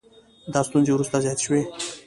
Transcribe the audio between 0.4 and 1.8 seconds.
دا ستونزې وروسته زیاتې شوې